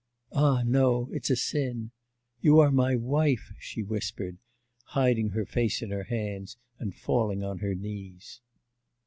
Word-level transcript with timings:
Ah, 0.31 0.63
no! 0.65 1.11
it's 1.11 1.29
a 1.29 1.35
sin. 1.35 1.91
You 2.41 2.59
are 2.59 2.71
my 2.71 2.95
wife,' 2.95 3.51
she 3.59 3.83
whispered, 3.83 4.39
hiding 4.85 5.29
her 5.29 5.45
face 5.45 5.83
in 5.83 5.91
her 5.91 6.05
hands 6.05 6.57
and 6.79 6.95
falling 6.95 7.43
on 7.43 7.59
her 7.59 7.75
knees. 7.75 8.41